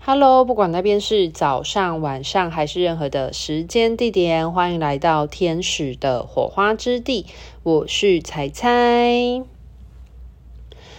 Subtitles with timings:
[0.00, 7.26] Hello，不管那边是早上、晚上还是任何的时间地点，欢迎来到天使的火花之地。
[7.62, 9.42] 我是彩彩。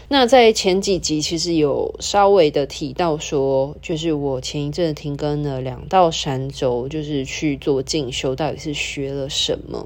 [0.09, 9.85] 那在前几集其实有稍微的提到说，就是我前一阵停更了两到三周，就是去做进修，到底是学了什么？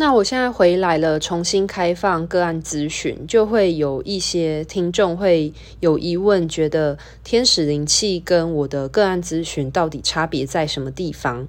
[0.00, 11.48] 那我现在回来了，重新开放个案咨询，就会有一些听众会有疑问，觉得天使灵气跟我的个案咨询到底差别在什么地方？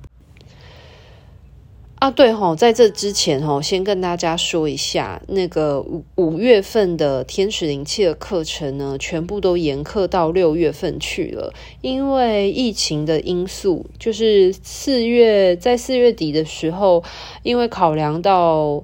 [2.00, 17.04] 啊，对吼，在这之前哦，先跟大家说一下，那个五五月份的天使灵气的课程呢，全部都延课到六月份去了，因为疫情的因素，就是四月在四月底的时候，
[17.44, 18.82] 因为考量到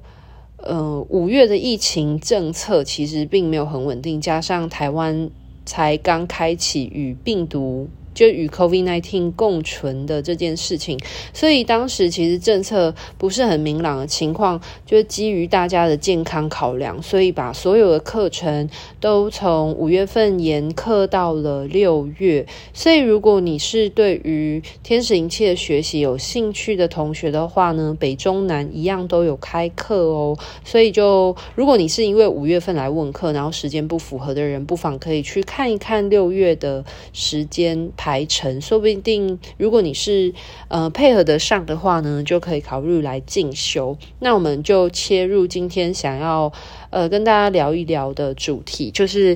[0.58, 5.30] 呃五月的疫情政策其实并没有很稳定，加上台湾
[5.66, 7.88] 才刚开启与病毒。
[8.16, 10.98] 就与 COVID-19 共存的这件事情，
[11.34, 18.70] 所以当时其实政策不是很明朗的情况，就基于大家的健康考量，所以把所有的课程
[19.02, 22.48] 都从五月份延课到了六月。
[22.74, 30.38] 所以如果你是对于天使灵气的学习有兴趣的同学的话呢，北中南一样都有开课哦。
[30.64, 40.32] 所以就如果你是因为五月份来问课，然后时间不符合的人，不妨可以去看一看六月的时间排程，说不定如果你是
[40.68, 43.98] 呃配合得上的话呢，就可以考虑来进修。
[44.20, 46.54] 那我们就切入今天想要
[46.92, 49.36] 呃跟大家聊一聊的主题，就是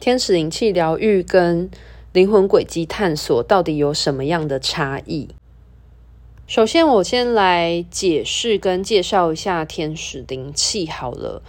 [0.00, 1.70] 天使灵气疗愈跟
[2.14, 5.28] 灵魂轨迹探索到底有什么样的差异。
[6.46, 11.42] 首先，我先来解释跟介绍一下天使灵气好了。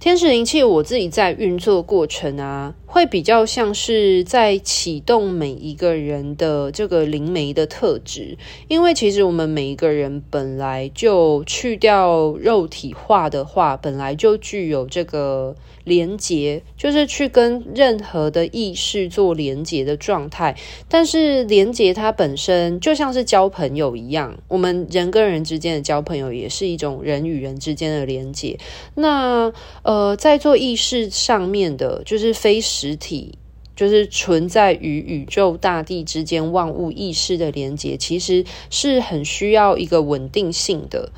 [0.00, 8.38] 天使灵气，我自己在运作过程啊，会比较像是在启动每一个人的这个灵媒的特质，
[8.68, 20.56] 因为其实我们每一个人本来就去掉肉体化的话，本来就具有这个连结，就是去跟任何的意识做连结的状态。
[20.88, 28.56] 但是连结它本身就像是交朋友一样，我们人跟人之间的交朋友也是一种人与人之间的连结。
[28.94, 29.52] 那
[29.88, 33.38] 呃，在做意识上面的，就是非实体，
[33.74, 41.10] 就是存在于宇宙大地之间万物意识的连接，其实是很需要一个稳定性的。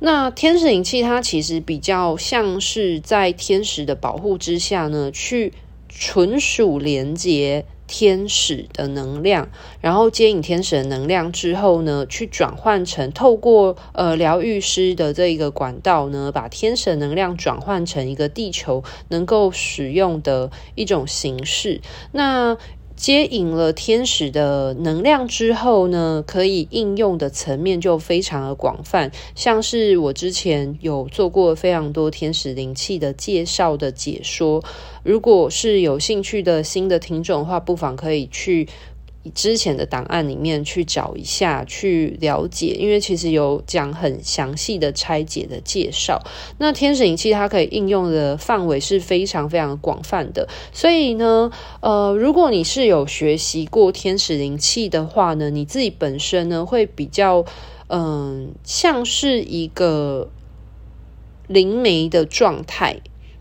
[0.00, 5.52] 那天使灵气它其实比较像是在天使的保护之下呢，去
[5.88, 7.66] 纯属连接。
[7.88, 9.48] 天使的能量，
[9.80, 21.80] 然后接引天使的能量之后呢，去转换成透过呃疗愈师的这一个管道呢，把天使的能量转换成一个地球能够使用的一种形式。
[22.12, 22.56] 那
[22.98, 34.62] 接引了天使的能量之后呢，可以应用的层面就非常的广泛，像是我之前有做过非常多天使灵气的介绍的解说。
[35.04, 38.68] 如果是有兴趣的新的听众的话，不妨可以去。
[39.28, 46.22] 之前的档案里面去找一下，去了解，因为其实有讲很详细的拆解的介绍。
[46.58, 51.50] 那天使灵气它可以应用的范围是非常非常广泛的，所以呢，
[51.80, 57.44] 呃，如果你是有学习过天使灵气的话呢，你自己本身呢会比较，
[57.88, 60.30] 嗯、像是一个
[61.46, 63.00] 灵媒的状态。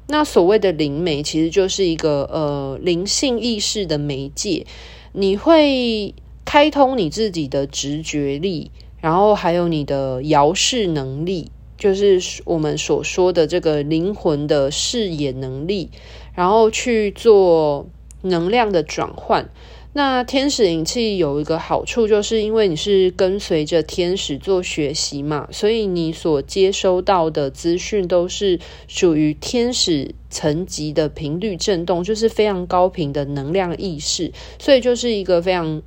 [0.09, 4.65] 那所谓的灵媒，其实就是一个呃灵性意识的媒介。
[5.19, 6.13] 你会
[6.45, 8.69] 开通你自己的直觉力，
[9.01, 15.89] 然后还有你的遥视能力，就是我们所说的这个灵魂的视野能力，
[16.35, 17.87] 然后去做
[18.21, 19.49] 能量的转换。
[19.93, 35.81] 那天使灵气有一个好处，就是因为你是跟随着天使做学习嘛，所以你所接收到的资讯都是属于天使层级的频率震动，就是非常高频的能量意识，所以就是一个非常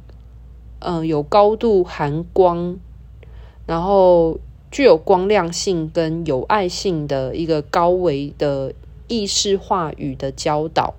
[0.81, 2.79] 嗯、有高度含光，
[3.67, 4.41] 然后
[4.71, 8.73] 具有光亮性跟有爱性的一个高维的
[9.07, 10.95] 意识话语的教导。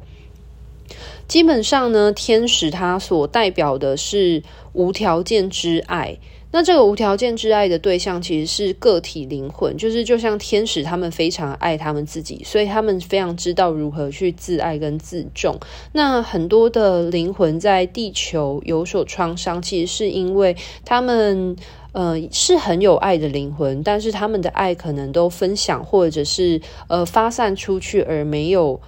[1.31, 4.43] 基本上呢，天使它所代表的是
[4.73, 6.17] 无条件之爱。
[6.51, 15.57] 那这个无条件之爱的对象其实是个体灵魂，就是就像天使，他们非常爱他们自己，所以他们非常知道如何去自爱跟自重。
[15.93, 21.55] 那很多的灵魂在地球有所创伤，其实是因为他们
[21.93, 28.81] 呃是很有爱的灵魂，但是他们的爱可能都分享或者是呃发散出去，而没有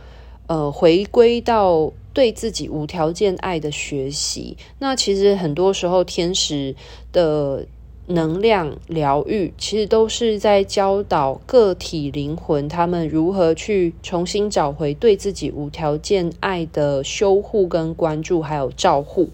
[0.48, 1.94] 呃回归到。
[2.14, 4.56] 对自己无条件爱的学习。
[4.80, 6.76] 那其实很多时候，天使
[7.12, 7.66] 的
[8.08, 19.30] 能量疗愈，其实都是在教导个体灵魂，他们如何去重新找回对自己无条件爱的修护跟关注，还有照护。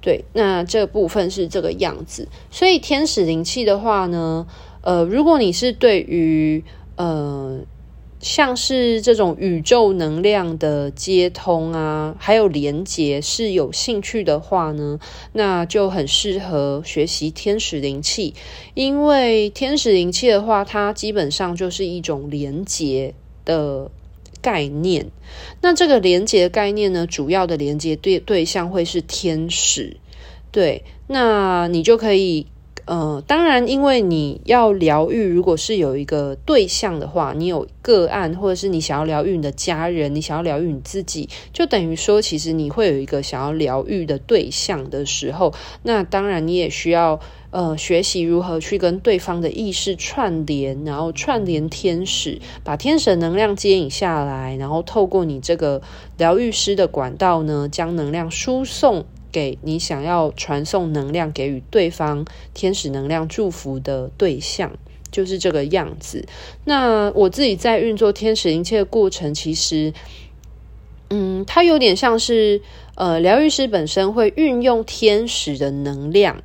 [0.00, 2.28] 对，那这部分是这个样子。
[2.50, 4.46] 所以天使灵气的话呢，
[4.82, 6.62] 呃，如果你是对于
[6.96, 7.60] 呃。
[8.20, 14.98] 像是这种宇宙能量的接通啊，还有连接是有兴趣的话呢，
[15.32, 18.34] 那就很适合学习天使灵气。
[18.74, 23.14] 因为天使灵气的话，它基本上就是一种连接
[23.44, 23.90] 的
[24.40, 25.10] 概念。
[25.60, 29.98] 那这个连接的概念呢，主要的连接对对象会是天使。
[30.50, 32.46] 对，那你就可以。
[32.86, 45.52] 呃，当然，因为你要疗愈，如果是有一个对象的话，你有个案，或者是你想要疗愈你的家人，你想要疗愈你自己，就等于说，其实你会有一个想要疗愈的对象的时候，
[45.82, 47.18] 那当然你也需要
[47.50, 55.82] 呃学习如何去跟对方的意识串联，然后串联天使，把天使能量接引下来，然后透过你这个
[56.18, 59.04] 疗愈师的管道呢，将能量输送。
[59.32, 62.24] 给你想要传送能量给予对方
[62.54, 64.76] 天使能量祝福的对象，
[65.10, 66.26] 就是这个样子。
[66.64, 69.92] 那我自己在运作天使灵气的过程，其实，
[71.10, 72.60] 嗯，它有点像是
[72.94, 76.42] 呃，疗愈师本身会运用天使的能量，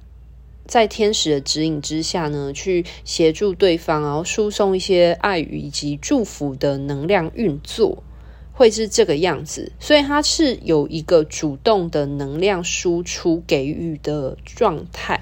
[0.65, 8.03] 在天使的指引之下呢，去协助对方，然后输送一些爱与以及祝福的能量运作。
[8.53, 15.21] 会是这个样子，所以它是有一个主动的能量输出给予的状态。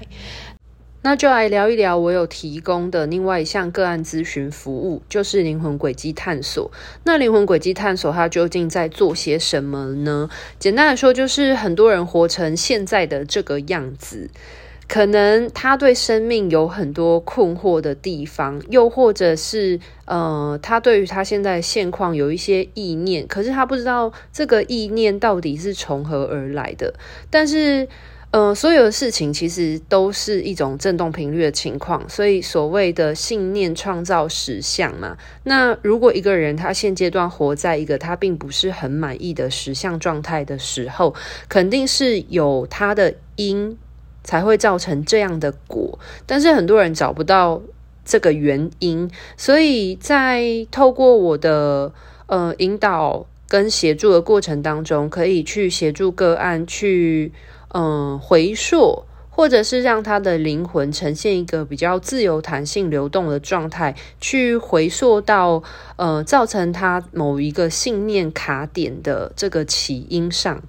[1.02, 6.70] 那就来聊一聊我有提供的另外一项个案咨询服务，就是灵魂轨迹探索。
[7.04, 10.28] 那灵魂轨迹探索它究竟在做些什么呢？
[10.58, 14.28] 简单来说，就是很多人活成现在的这个样子。
[14.90, 26.92] 可能他对生命有很多困惑的地方，又或者是呃，他对于他现在现况有一些意念，可是他不知道这个意念到底是从何而来的。
[27.30, 27.86] 但是，
[28.32, 35.16] 呃，所有的事情其实都是一种振动频率的情况，所以所谓的信念创造实相嘛。
[35.44, 41.14] 那如果一个人他现阶段活在一个他并不是很满意的实相状态的时候，
[41.48, 43.78] 肯定是有他的因。
[44.22, 47.60] 才会造成这样的果，但是很多人找不到
[48.04, 51.92] 这个原因，所以在透过我的
[52.26, 57.32] 呃引导跟协助的过程当中，可以去协助个案去
[57.72, 65.62] 嗯、回溯，或者是让他的灵魂呈现一个比较自由、弹性、流动的状态，去回溯到
[65.96, 70.60] 呃造成他某一个信念卡点的这个起因上。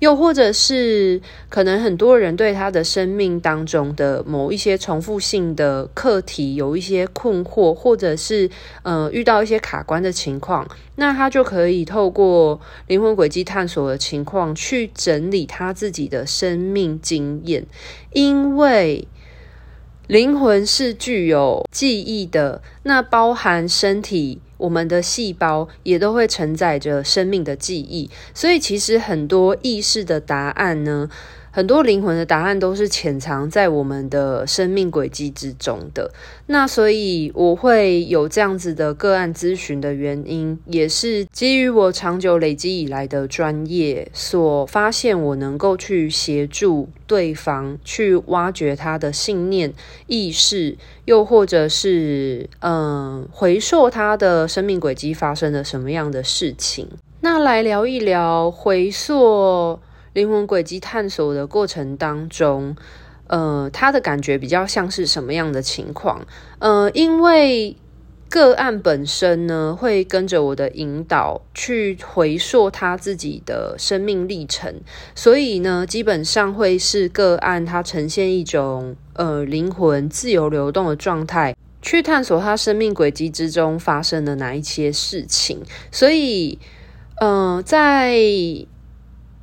[0.00, 8.48] 又或者是可能很多人对他的生命当中的某一些重复性的课题有一些困惑，或者是
[8.82, 10.66] 呃遇到一些卡关的情况，
[10.96, 17.66] 那他就可以透过灵魂轨迹探索的情况去整理他自己的生命经验，
[18.12, 19.08] 因为
[20.06, 24.40] 灵魂是具有记忆的，那包含身体。
[24.58, 31.08] 我们的细胞也都会承载着生命的记忆，所以其实很多意识的答案呢，
[31.58, 36.08] 很多灵魂的答案都是潜藏在我们的生命轨迹之中的。
[36.46, 49.74] 那所以我会有这样子的个案咨询的原因，也是基于我长久累积以来的专业所发现，我能够去协助对方去挖掘他的信念、
[50.06, 56.86] 意识，又或者是嗯回溯他的生命轨迹发生了什么样的事情。
[57.22, 59.80] 那来聊一聊回溯。
[60.18, 62.74] 灵魂轨迹探索的过程当中，
[63.28, 66.26] 呃，他的感觉比较像是什么样的情况？
[66.58, 67.76] 呃，因为
[68.28, 74.80] 个案本身呢，会跟着我的引导去回溯他自己的生命历程，
[75.14, 85.62] 所以呢，基本上会是个案，它呈现一种呃灵魂自由流动的状态，去探索他生命轨迹之中发生的哪一些事情。
[85.92, 86.58] 所以，
[87.20, 88.18] 呃，在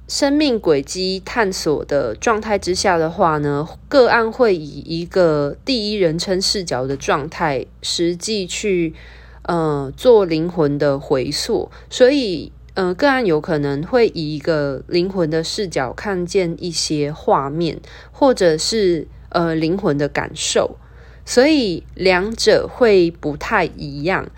[0.07, 8.93] 生命轨迹探索的状态之下的话呢，个案会以一个第一人称视角的状态，实际去
[9.41, 17.81] 呃做灵魂的回溯，所以呃个案有可能会以一个灵魂的视角看见一些画面，
[18.11, 20.77] 或者是呃灵魂的感受，
[21.25, 24.29] 所以两者会不太一样。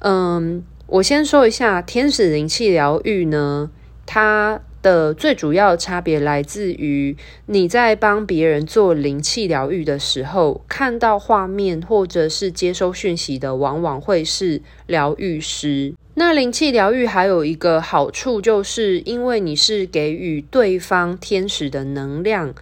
[0.00, 3.70] 嗯，我先说一下天使灵气疗愈呢，
[4.04, 4.60] 它。
[4.84, 15.94] 的最主要差别来自于你在帮别人做灵气疗愈的时候，看到画面或者是接收讯息的，往往会是疗愈师。
[16.16, 22.54] 那灵气疗愈还有一个好处，就是因为你是给予对方天使的能量，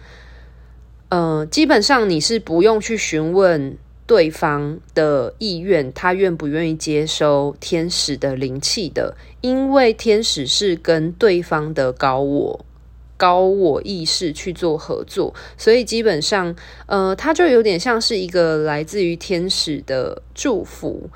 [1.09, 3.77] 呃，基本上你是不用去询问。
[4.05, 9.15] 对方的意愿，他愿不愿意接收天使的灵气的？
[9.41, 12.65] 因为天使是跟对方的高我、
[13.17, 16.55] 高我意识去做合作，所以基本上，
[16.87, 21.09] 呃，他就有点像是一个来自于天使的祝福。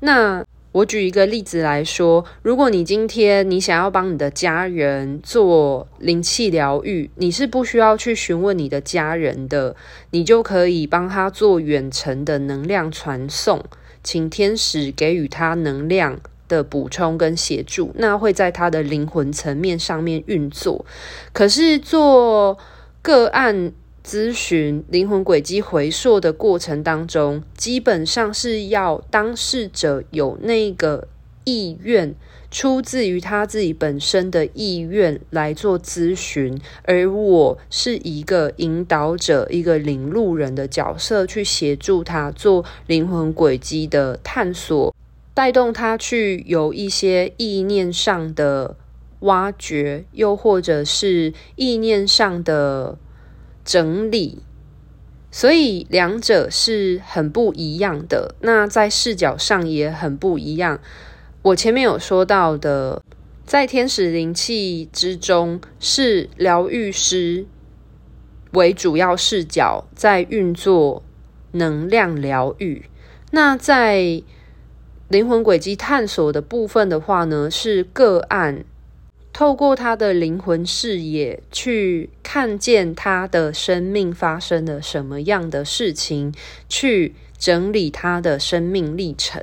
[0.00, 9.74] 那我举一个例子来说，如果你今天你想要帮你的家人做灵气疗愈，你是不需要去询问你的家人的，
[10.12, 13.64] 你就可以帮他做远程的能量传送，
[14.04, 20.86] 请天使给予他能量的补充跟协助，那会在他的灵魂层面上面运作。
[21.32, 22.56] 可是做
[23.02, 23.72] 个案。
[24.04, 31.06] 咨询灵魂轨迹回溯的过程当中，基本上是要当事者有那个
[31.44, 32.14] 意愿，
[32.50, 44.94] 出自于他自己本身的意愿来做咨询，而我是一个引导者、一个领路人的角色，去协助他做灵魂轨迹的探索，
[45.34, 48.76] 带动他去有一些意念上的
[49.20, 52.98] 挖掘，又或者是意念上的。
[53.70, 54.40] 整理，
[55.30, 58.34] 所以两者是很不一样的。
[58.40, 60.80] 那在视角上也很不一样。
[61.42, 63.00] 我前面有说到的，
[63.46, 67.46] 在天使灵气之中，是疗愈师
[68.54, 71.04] 为主要视角在运作
[71.52, 72.86] 能量疗愈。
[73.30, 74.20] 那在
[75.06, 78.64] 灵魂轨迹探索的部分的话呢，是个案。
[79.40, 86.34] 透过他的灵魂视野去看见他的生命发生了什么样的事情，
[86.68, 89.42] 去整理他的生命历程。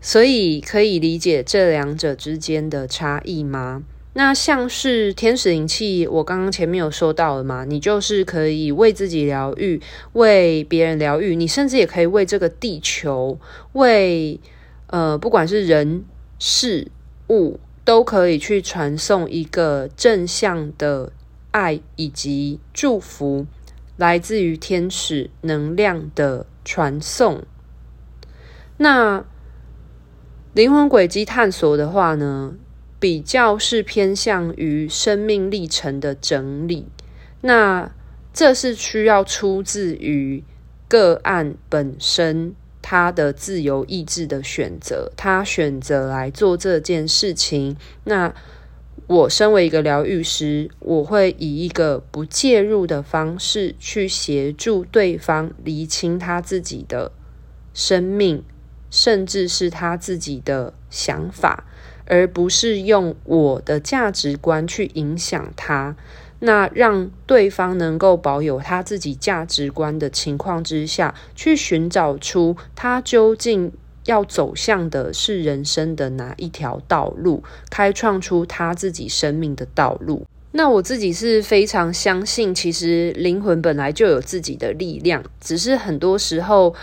[0.00, 3.82] 所以可以理解这两者之间的差异吗？
[4.12, 9.80] 那像是天使灵气，我刚刚前面有说到了嘛，你就是可以为自己疗愈，
[10.12, 13.36] 为别人疗愈，你甚至也可以为这个地球，
[13.72, 14.38] 为
[14.86, 16.04] 呃，不管是人
[16.38, 16.86] 事
[17.30, 17.58] 物。
[17.84, 21.12] 都可以去传送一个正向的
[21.50, 23.46] 爱以及祝福，
[23.96, 27.42] 来自于天使能量的传送。
[28.76, 29.24] 那
[30.52, 32.54] 灵魂轨迹探索的话呢，
[32.98, 36.86] 比较是偏向于生命历程的整理。
[37.40, 37.90] 那
[38.32, 40.44] 这是需要出自于
[40.88, 42.54] 个案本身。
[42.90, 47.76] 他的自由意志的选择，他选择来做这件事情。
[48.02, 48.34] 那
[49.06, 57.12] 我身为一个疗愈师，我会以一个不介入的方式去协助对方厘清他自己的
[57.72, 58.42] 生命，
[58.90, 61.62] 甚至是他自己的想法，
[62.06, 65.94] 而不是用我的价值观去影响他。
[66.40, 73.70] 那让对方能够保有他自己价值观的情况之下，去寻找出他究竟
[74.06, 80.26] 要走向的是人生的哪一条道路，开创出他自己生命的道路。
[80.52, 86.74] 那我自己是非常相信，其实灵魂本来就有自己的力量，只是很多时候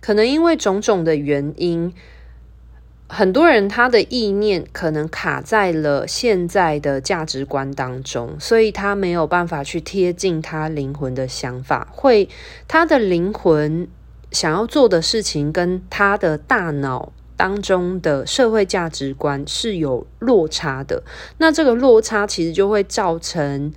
[0.00, 1.92] 可能因为种种的原因。
[3.06, 12.28] 很多人他的意念可能卡在了现在的价值观当中，所以他没有办法去贴近他灵魂的想法，会
[12.66, 13.86] 他的灵魂
[14.32, 21.02] 想要做的事情跟他的大脑当中的社会价值观是有落差的。
[21.36, 23.72] 那这个落差其实就会造成，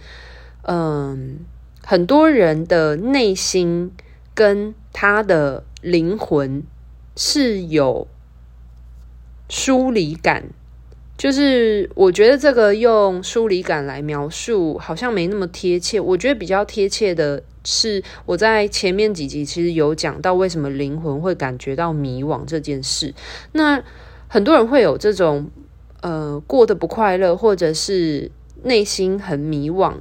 [0.64, 1.40] 嗯，
[1.84, 3.92] 很多人的内心
[4.34, 6.64] 跟他的灵魂
[7.18, 8.08] 是有。
[9.50, 10.44] 疏离感，
[11.18, 16.00] 就是我觉得这个用疏离感来描述好像没那么贴切。
[16.00, 23.14] 我觉得比较贴切的是，我在前面几集其实有讲到为什么灵魂会感觉到迷惘这件事。
[23.54, 23.84] 那
[24.28, 25.50] 很多人会有这种
[26.02, 28.30] 呃过得不快乐，或者是
[28.64, 29.96] 内心很迷惘，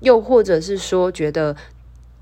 [0.00, 1.56] 又或者是说觉得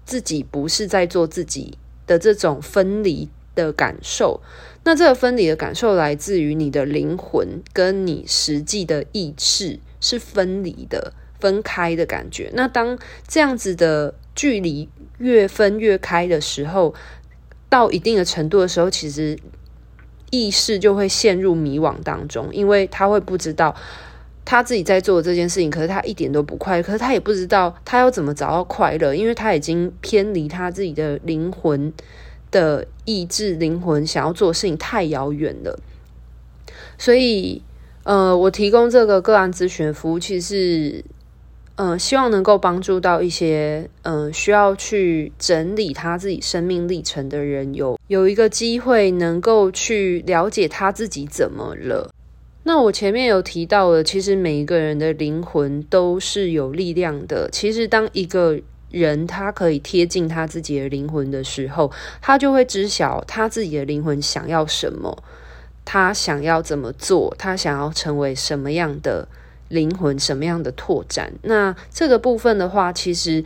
[0.05, 4.41] 自己不是在做自己的这种分离的感受。
[4.85, 12.51] 那这个分离的感受来自于你的灵魂跟你实际的意识是分离的、分开的感觉。
[12.55, 14.89] 那当这样子的距离
[15.19, 16.95] 越分越开的时候，
[17.69, 19.39] 到一定的程度的时候，其实
[20.31, 23.77] 意识就会陷入迷惘当中，因为他会不知道
[24.47, 31.93] 他自己在做这件事情，可是他一点都不快乐，可是他也不知道他要怎么找到快乐，因为他已经偏离他自己的灵魂
[32.51, 35.79] 的意志，灵魂想要做的事情太遥远了。
[36.99, 37.63] 所以，
[38.05, 41.05] 呃，我提供这个个案咨询服务，其实是，
[41.77, 52.13] 呃，希望能够帮助到一些，呃，需要去整理他自己生命历程的人，有有一个机会能够去了解他自己怎么了。
[52.65, 57.49] 那我前面有提到了，其实每一个人的灵魂都是有力量的。
[57.51, 65.23] 其实当一个人他可以贴近他自己的灵魂的时候，他就会知晓他自己的灵魂想要什么，
[65.85, 69.29] 他想要怎么做，他想要成为什么样的
[69.69, 71.33] 灵魂，什么样的拓展。
[71.43, 73.45] 那这个部分的话，其实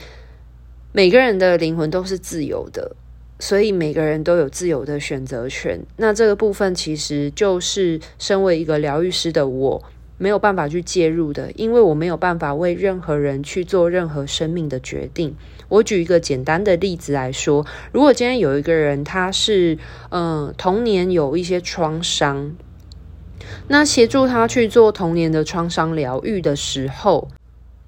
[0.93, 2.97] 每个人的灵魂都是自由的。
[3.41, 5.79] 所以每个人都有自由的选择权。
[5.97, 9.83] 那这个部分其实就是身为一个疗愈师的我
[10.19, 15.35] 没有办法去介入的，因为我没有办法为任何人去做任何生命的决定。
[15.69, 19.79] 我举一个简单的例子来说，如果今天有一个人他是
[20.11, 22.55] 嗯、童年有一些创伤，
[23.69, 27.29] 那协助他去做童年的创伤疗愈的时候。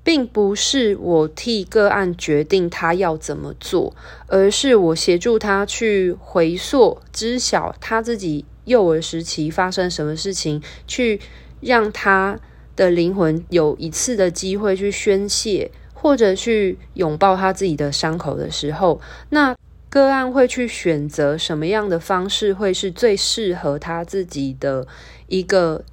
[0.06, 3.92] 并不是我替个案决定他要怎么做，
[4.28, 11.20] 而是我协助他去回溯、知晓他自己幼儿时期发生什么事情，去
[11.60, 12.38] 让他
[12.74, 19.54] 的灵魂有一次的机会去宣泄，或者去拥抱他自己的伤口的时候，那
[19.88, 24.86] 个案会去选择什么样的方式会是最适合他自己的
[25.28, 25.84] 一个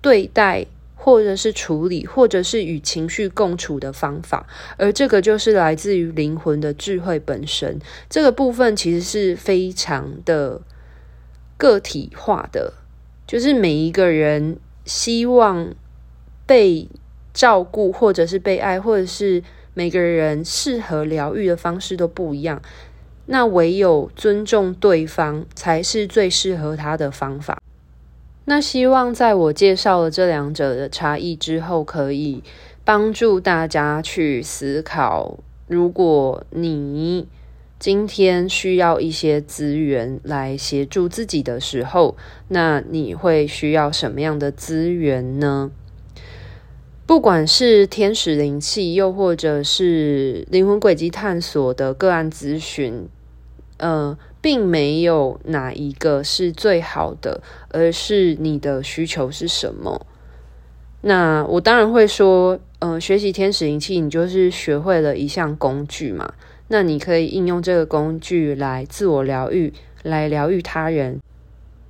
[0.00, 0.66] 对待。
[1.02, 7.80] 或者是处理，或者是与情绪共处的方法，而这个就是来自于灵魂的智慧本身。
[8.10, 10.60] 这个部分其实是非常的
[11.56, 12.74] 个体化的，
[13.26, 15.74] 就是每一个人希望
[16.46, 16.88] 被
[17.32, 19.42] 照顾，或者是被爱，或者是
[19.74, 22.60] 每个人适合疗愈的方式都不一样。
[23.26, 27.62] 那唯有尊重对方，才是最适合他的方法。
[28.46, 32.42] 那希望在我介绍了这两者的差异之后，可以
[32.84, 35.38] 帮助大家去思考：
[35.68, 37.28] 如果你
[37.80, 42.16] 今天需要一些资源来协助自己的时候，
[42.46, 45.72] 那你会需要什么样的资源呢？
[47.06, 53.08] 不管是天使灵气，又或者是灵魂轨迹探索的个案咨询，
[53.78, 54.16] 呃。
[54.42, 60.06] 并没有哪一个是最好的，而是你的需求是什么。
[61.02, 66.32] 那我当然会说，嗯、呃，学习天使灵气，你就是学会了一项工具嘛。
[66.70, 71.20] 那你可以应用这个工具来自我疗愈，来疗愈他人。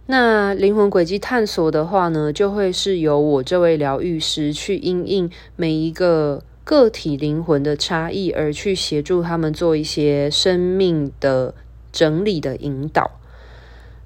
[0.07, 11.55] 那灵魂轨迹探索的话呢，就会是由我这位疗愈师去因应每一个个体灵魂的差异，而去协助他们做一些生命的。
[11.93, 13.19] 整理的引导，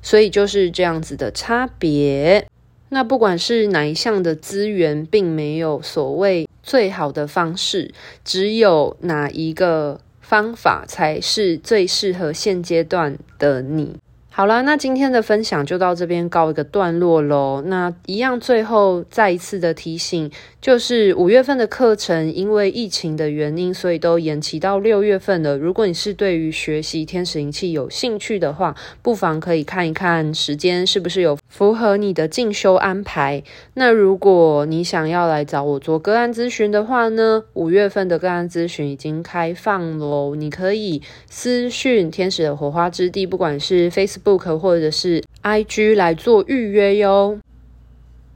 [0.01, 2.49] 所以就是这样子的差别。
[2.89, 7.93] 那不管是哪一项的资源，并没有所谓最好的方式，
[8.25, 10.01] 只有哪一个
[10.35, 14.01] 方法才是最适合现阶段的你。
[14.37, 17.63] 好啦，那今天的分享就到这边告一个段落喽。
[17.67, 20.29] 那一样，最后再一次的提醒，
[20.61, 25.57] 就是五月份的课程因为疫情的原因，所以都延期到六月份了。
[25.57, 33.41] 如果你是对于学习天使灵气有兴趣的话，不妨可以看一看时间是不是有符合你的进修安排。
[33.75, 40.35] 那如果你想要来找我做个案咨询的话呢，五月份的个案咨询已经开放喽。
[40.35, 44.24] 你可以私讯天使的火花之地，不管是 Facebook。
[44.25, 47.39] Book 或者是 IG 来做预约哟。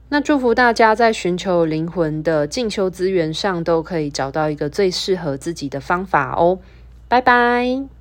[0.09, 6.59] 那祝福大家在寻求灵魂的进修资源上，都可以找到一个最适合自己的方法哦。
[7.07, 7.98] 拜拜。